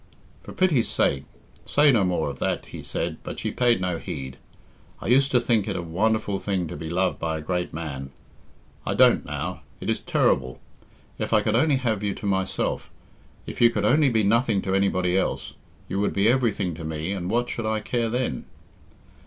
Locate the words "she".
3.39-3.51